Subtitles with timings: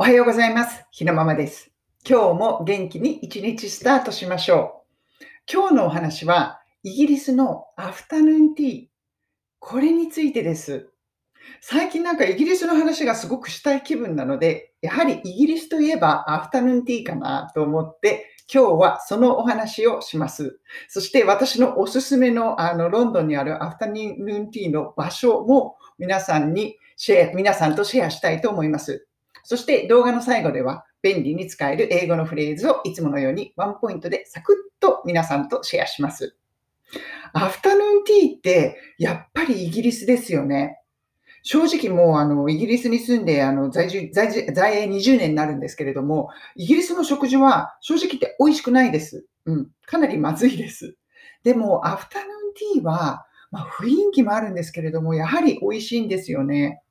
[0.00, 0.84] おはようございます。
[0.92, 1.72] ひなままです。
[2.08, 4.84] 今日も元気に一日スタートしましょ
[5.20, 5.24] う。
[5.52, 8.86] 今日のお話は、イギリスのアフタヌーンティー。
[9.58, 10.88] これについてです。
[11.60, 20.60] 最近なんかイギリスの話がすごくしたい気分なので、やはりイギリスといえばアフタヌーンティーかなと思って、今日はそのお話をします。
[20.88, 29.07] そして私のおすすめのあのロンドンにあるアフタヌーンティーの場所も皆さんにシェア、皆さんとシェアしたいと思います。
[29.48, 36.36] そして動画の最後では便利に使える英語のフレーズをいつものようにワンポイントでサクッと皆さんとシェアします。
[37.32, 40.76] アフタヌーンティーってやっぱりイギリスですよね。
[41.44, 49.24] 正直もうあのイギリスに住んであの在住在住在英20年になるんですけれども、イギリスの食事は正直言って美味しくないです。
[49.46, 50.94] うん、かなりまずいです。
[51.42, 52.28] でもアフタヌーン
[52.74, 56.82] ティーは、まあ、雰囲気もあるんですけれども、やはり美味しいんですよね。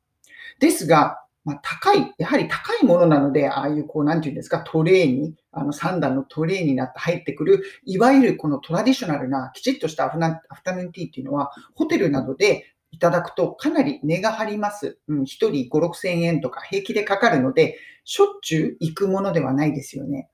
[0.57, 14.99] ですが、まあ、高い、やはり高いものなので、ああいうこう、なんていうんですか、トレーに、あの3段のトレーになって入ってくる、いわゆるこのトラディショナルな、きちっとしたアフナアフタヌーンティーっていうのは、ホテルなどでいただくとかなり値が張ります。
[15.07, 20.29] うん、1人5、6千円とか平気でかかるので、しょっちゅう行くものではないですよね。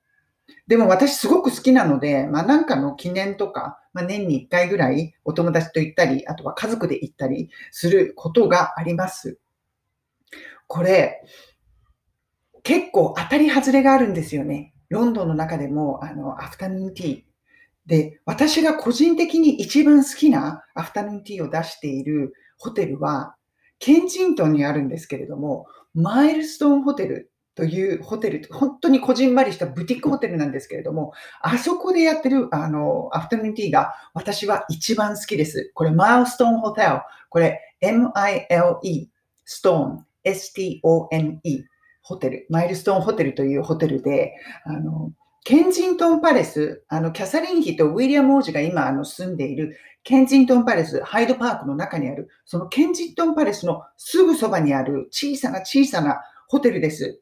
[0.66, 9.38] でも私すごく好きなので、まあなんかの記念とか、まあ年に1回ぐらいお友達と行ったり、あとは家族で行ったりすることがあります。
[10.73, 11.21] これ、
[12.63, 14.73] 結構当たり外れがあるんですよね。
[14.89, 17.23] ロンドンの中でも、あの、アフタヌーンティー。
[17.85, 23.35] で、私が個人的に一番好きなアフタヌーンティーを出しているホテルは、
[23.77, 31.13] ケンジントンにあるんですけれども、マイルストーンホテルというホテル、本当にこじんまりしたブティックホテルなんですけれども、
[31.44, 35.69] あそこでやってる、あの、アフタヌーンティーが私は一番好きです。
[35.75, 36.88] これ、マイルストーンホテル。
[37.29, 39.09] これ、M-I-L-E、
[39.45, 40.05] ストーン。
[40.23, 41.63] S-T-O-N-E
[42.02, 44.33] ホテル、マイルストーンホテルというホテルで、
[44.66, 45.11] あの、
[45.45, 57.19] ケンジントンパレス、あの、キャサリン妃とウィリアム王子が今、あの、住んでいるケンジントンパレス、ハイドパークの中にある、そのケンジントンパレスのすぐそばにある小さな小さなホテルです。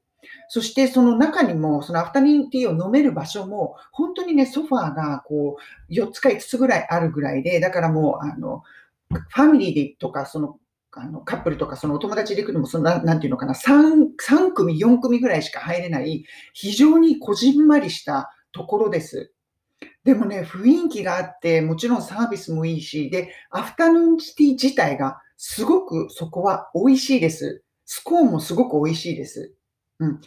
[0.50, 5.58] そしてその中にも、そのアフタヌーンティーを飲める場所も、本当にね、ソファーがこ
[5.90, 8.62] う、4つか5つぐらいあるぐらいで、だからもう、あの、
[9.10, 10.58] ファミリーでとか、その
[10.94, 19.32] あのカップルとかそのお友達で行くのもそのな、なんていうのかな3、3組、4組ぐらいしか入れない、非常にこじんまりしたところです。
[20.04, 27.64] でもね、雰囲気があって、もちろんサービスもいいし、で、アフタヌーンティー自体がすごくそこは美味しいです。
[27.86, 29.54] スコーンもすごく美味しいです。
[30.00, 30.22] うん。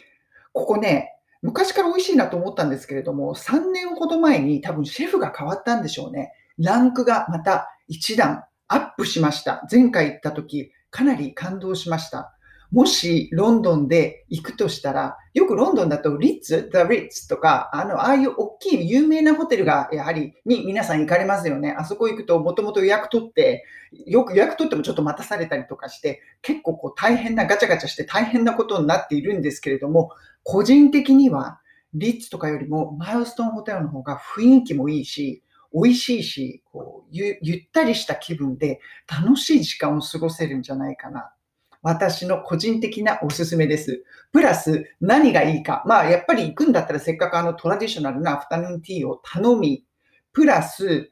[0.53, 1.11] ここね、
[1.41, 6.31] 昔から美味しいなと思ったんですけれども、3年ほど前に多分シェフが変わったんでしょうね。
[6.57, 9.67] ランクがまた一段アップしました。
[9.71, 12.35] 前回行った時、かなり感動しました。
[12.71, 21.75] もしロンドンで行くとしたら、よくロンドンだとリッツ、The Ritz とか、あの、ああいう大きい有名なホテルがやはりに皆さん行かれますよね。
[21.77, 23.63] あそこ行くともともと予約取って、
[24.07, 30.11] よく予約取ってもちょっと待たされたりとかして、結構こう大変な、ガチャガチャして大変なことになっているんですけれども、
[30.43, 31.59] 個人的には
[31.93, 35.43] リッツとかよりもマイルストーンホテルの方が雰囲気もいいし、
[35.75, 41.33] 美味しいし、こうゆゆったりした気分で楽しい時間を過ごせるんじゃないかな。
[41.81, 44.03] 私の個人的なおすすめです。
[44.31, 45.83] プラス何がいいか。
[45.85, 49.85] まあやっぱり行くんだったらせっかくあのトラディショナルなアフタヌーンティーを頼み、
[50.31, 51.11] プラス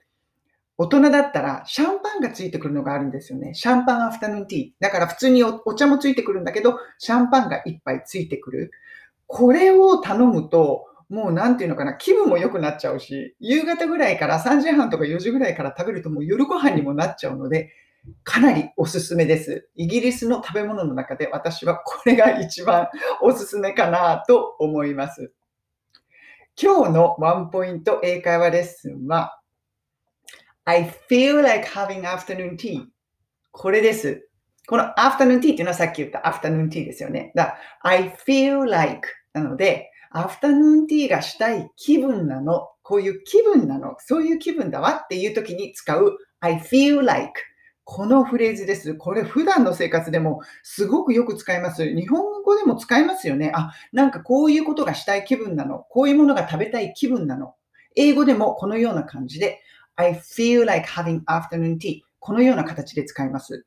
[0.78, 3.53] 大人だったらシャンパンがついてくるのがあるんですよね。
[3.53, 4.72] シャンパンアフタヌーンティー。
[4.79, 8.72] だから普通にお茶もついてくるんだけど、シャンパンが一杯ついてくる。
[9.28, 17.72] これを頼むと、もうなんていうのかな、気分も良くなっちゃうし、夕方ぐらいから3時半とか4時ぐらいから食べるともう夜ご飯にもなっちゃうので、
[18.24, 19.69] かなりおすすめです。
[19.75, 22.88] イギリスの食べ物の中で私はこれが一番
[23.22, 25.31] おすすめかなと思います。
[26.62, 29.40] 今日のワンポイント英会話レッスンは、
[30.66, 32.85] I feel like having afternoon tea.
[33.52, 34.28] これです。
[34.68, 37.32] この afternoon tea っていうのはさっき言った afternoon tea ですよね。
[37.35, 42.70] だ I feel like なので、アフタヌーンティーがしたい気分なの。
[42.84, 43.96] こういう気分なの。
[44.00, 47.34] そういう気分だわっていう時に使う I feel like
[47.86, 48.94] このフレーズです。
[48.96, 51.84] これ普段の生活でもすごくよく使います。
[51.84, 53.52] 日本語でも使いますよね。
[53.56, 55.80] あ、なんかこういうことがしたい気分なの。
[55.90, 57.56] こういうものが食べたい気分なの。
[57.96, 59.62] 英語でもこのような感じで
[59.96, 63.66] I feel like having afternoon tea このような形で使います。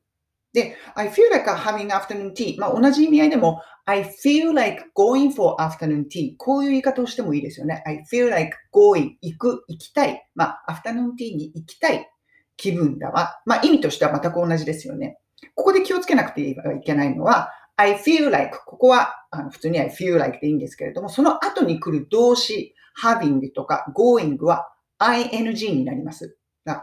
[0.57, 7.83] で、I feel like having afternoon tea まあ同じ意味合いでも I feel like going for afternoon tea こういう言い方をしてもいいですよね。
[7.85, 10.27] I feel like going 行く、行きたい。
[10.35, 12.09] まあ、アフタヌーンティーに行きたい
[12.57, 13.39] 気分だわ。
[13.45, 15.19] まあ、意味としては全く同じですよね。
[15.55, 24.67] ここで気をつけなくてはいけないのは I feel like ここはあの普通に I feel like でいいんですけれども、その後に来る動詞 having とか going は
[25.01, 26.39] ing になります。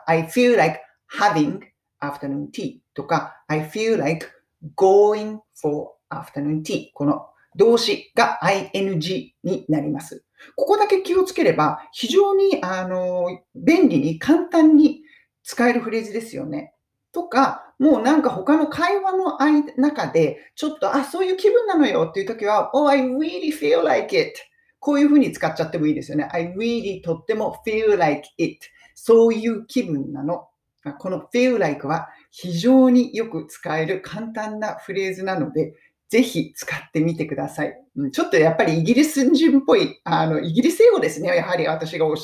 [0.06, 0.80] I feel like
[1.20, 1.73] having
[2.04, 4.28] afternoon tea とか I feel like
[4.76, 10.24] going for afternoon tea この動詞が ing になります。
[10.56, 15.02] ここだけ気をつければ非常にあの便利に簡単に
[15.44, 16.74] 使えるフレーズですよね。
[17.14, 19.38] とか、もうなんか他の会話の
[19.78, 24.34] 中で、ちょっと、あ、そういう気分なのよっていう時は、Oh, I really feel like it.
[24.80, 26.28] こういうふうに使っちゃってもいいですよね。
[26.32, 28.58] I really とっても feel like it.
[28.96, 30.48] そういう気分なの。
[30.92, 35.74] この feel like は非常によく使える簡単なフレーズなので、
[36.10, 37.74] ぜひ使ってみてください。
[38.12, 41.36] ちょっとやっぱりイギリス人っぽい、あの、イギリス英語ですね。
[41.36, 42.16] やはり私が教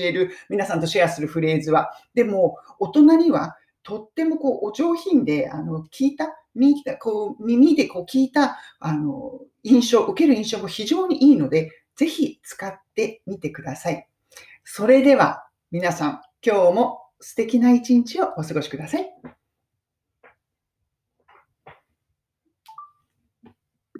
[0.00, 1.90] える、皆さんとシェアするフレーズは。
[2.14, 14.08] でも、大人にはとってもこうお上品で、あの、聞いた、耳こう耳でこう聞いた、あの、印象、受ける印象も非常にいいので、ぜひ使ってみてください。
[14.64, 19.37] それでは、皆さん、今日も素敵な一日をお過ごしください。